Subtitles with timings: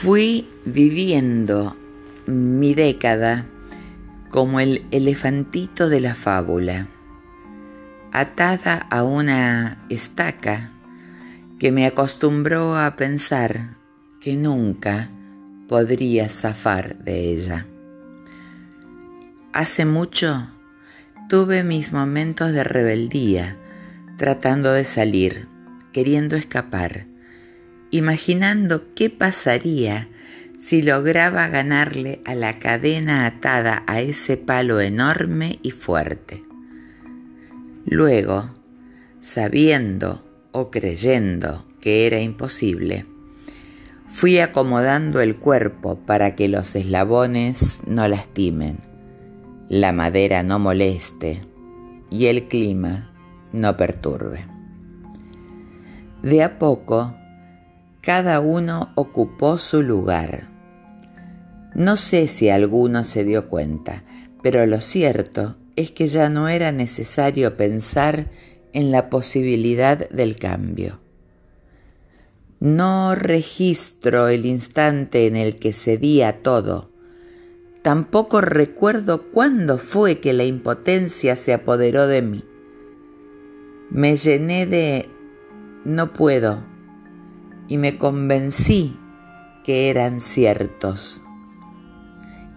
[0.00, 1.76] Fui viviendo
[2.24, 3.46] mi década
[4.30, 6.86] como el elefantito de la fábula,
[8.12, 10.70] atada a una estaca
[11.58, 13.70] que me acostumbró a pensar
[14.20, 15.10] que nunca
[15.66, 17.66] podría zafar de ella.
[19.52, 20.46] Hace mucho
[21.28, 23.56] tuve mis momentos de rebeldía,
[24.16, 25.48] tratando de salir,
[25.92, 27.08] queriendo escapar,
[27.90, 30.08] imaginando qué pasaría
[30.58, 36.42] si lograba ganarle a la cadena atada a ese palo enorme y fuerte.
[37.86, 38.50] Luego,
[39.20, 43.06] sabiendo o creyendo que era imposible,
[44.08, 48.78] fui acomodando el cuerpo para que los eslabones no lastimen,
[49.68, 51.42] la madera no moleste
[52.10, 53.12] y el clima
[53.52, 54.46] no perturbe.
[56.22, 57.14] De a poco,
[58.08, 60.48] cada uno ocupó su lugar.
[61.74, 64.02] No sé si alguno se dio cuenta,
[64.42, 68.30] pero lo cierto es que ya no era necesario pensar
[68.72, 71.00] en la posibilidad del cambio.
[72.60, 76.90] No registro el instante en el que cedía todo.
[77.82, 82.42] Tampoco recuerdo cuándo fue que la impotencia se apoderó de mí.
[83.90, 85.10] Me llené de
[85.84, 86.77] no puedo
[87.68, 88.96] y me convencí
[89.64, 91.22] que eran ciertos.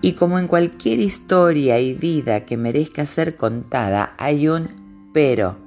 [0.00, 5.58] Y como en cualquier historia y vida que merezca ser contada, hay un pero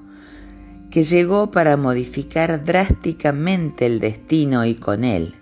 [0.90, 5.36] que llegó para modificar drásticamente el destino y con él.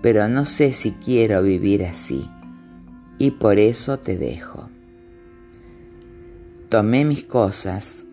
[0.00, 2.30] Pero no sé si quiero vivir así,
[3.18, 4.70] y por eso te dejo.
[6.68, 8.05] Tomé mis cosas,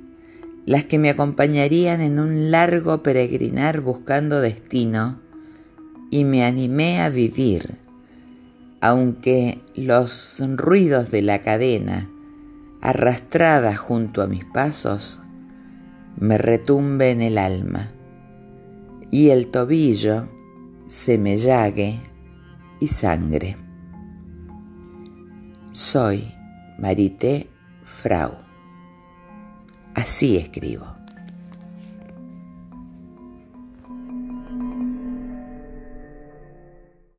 [0.65, 5.19] las que me acompañarían en un largo peregrinar buscando destino,
[6.09, 7.79] y me animé a vivir,
[8.81, 12.09] aunque los ruidos de la cadena,
[12.81, 15.19] arrastrada junto a mis pasos,
[16.17, 17.91] me retumbe en el alma,
[19.09, 20.27] y el tobillo
[20.87, 21.99] se me llague
[22.79, 23.57] y sangre.
[25.71, 26.31] Soy
[26.77, 27.49] Marité
[27.83, 28.52] Frau.
[29.93, 31.02] Así escribo.